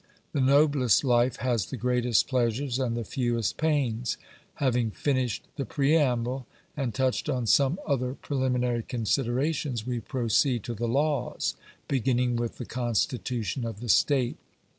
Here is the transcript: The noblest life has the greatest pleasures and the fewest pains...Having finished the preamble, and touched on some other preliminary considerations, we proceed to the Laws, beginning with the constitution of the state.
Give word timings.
The 0.31 0.41
noblest 0.41 1.03
life 1.03 1.35
has 1.35 1.67
the 1.67 1.77
greatest 1.77 2.27
pleasures 2.27 2.79
and 2.79 2.97
the 2.97 3.03
fewest 3.03 3.57
pains...Having 3.57 4.89
finished 4.89 5.47
the 5.57 5.63
preamble, 5.63 6.47
and 6.75 6.91
touched 6.91 7.29
on 7.29 7.45
some 7.45 7.77
other 7.85 8.15
preliminary 8.15 8.81
considerations, 8.81 9.85
we 9.85 9.99
proceed 9.99 10.63
to 10.63 10.73
the 10.73 10.87
Laws, 10.87 11.53
beginning 11.87 12.35
with 12.35 12.57
the 12.57 12.65
constitution 12.65 13.63
of 13.63 13.79
the 13.79 13.89
state. 13.89 14.37